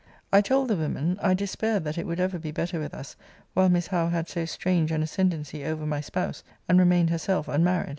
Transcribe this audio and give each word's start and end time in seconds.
I 0.33 0.41
told 0.41 0.67
the 0.67 0.75
women, 0.75 1.19
'I 1.21 1.35
despaired 1.35 1.83
that 1.83 1.95
it 1.95 2.07
would 2.07 2.19
ever 2.19 2.39
be 2.39 2.49
better 2.49 2.79
with 2.79 2.91
us 2.91 3.15
while 3.53 3.69
Miss 3.69 3.85
Howe 3.85 4.09
had 4.09 4.27
so 4.27 4.45
strange 4.45 4.91
an 4.91 5.03
ascendancy 5.03 5.63
over 5.63 5.85
my 5.85 6.01
spouse, 6.01 6.43
and 6.67 6.79
remained 6.79 7.11
herself 7.11 7.47
unmarried. 7.47 7.89